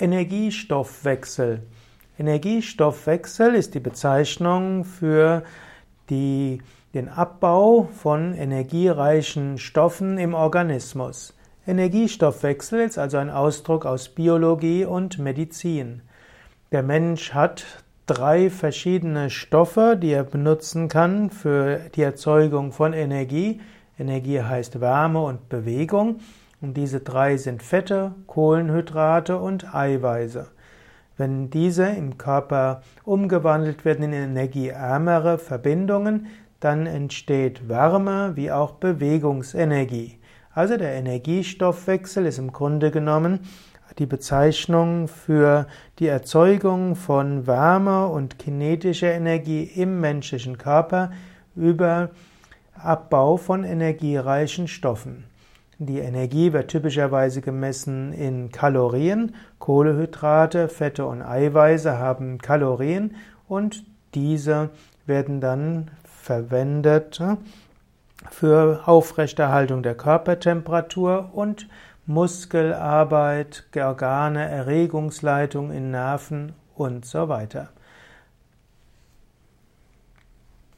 [0.00, 1.62] Energiestoffwechsel.
[2.18, 5.42] Energiestoffwechsel ist die Bezeichnung für
[6.08, 6.62] die,
[6.94, 11.34] den Abbau von energiereichen Stoffen im Organismus.
[11.66, 16.02] Energiestoffwechsel ist also ein Ausdruck aus Biologie und Medizin.
[16.70, 17.64] Der Mensch hat
[18.06, 23.60] drei verschiedene Stoffe, die er benutzen kann für die Erzeugung von Energie.
[23.98, 26.20] Energie heißt Wärme und Bewegung.
[26.60, 30.48] Und diese drei sind Fette, Kohlenhydrate und Eiweiße.
[31.16, 36.26] Wenn diese im Körper umgewandelt werden in energieärmere Verbindungen,
[36.60, 40.18] dann entsteht Wärme wie auch Bewegungsenergie.
[40.52, 43.40] Also der Energiestoffwechsel ist im Grunde genommen
[43.98, 45.66] die Bezeichnung für
[45.98, 51.10] die Erzeugung von Wärme und kinetischer Energie im menschlichen Körper
[51.56, 52.10] über
[52.74, 55.24] Abbau von energiereichen Stoffen.
[55.80, 59.36] Die Energie wird typischerweise gemessen in Kalorien.
[59.60, 63.14] Kohlehydrate, Fette und Eiweiße haben Kalorien
[63.46, 64.70] und diese
[65.06, 67.22] werden dann verwendet
[68.28, 71.68] für Aufrechterhaltung der Körpertemperatur und
[72.06, 77.68] Muskelarbeit, Organe, Erregungsleitung in Nerven und so weiter.